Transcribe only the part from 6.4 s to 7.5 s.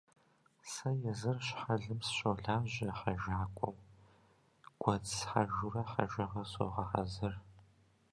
согъэхьэзыр.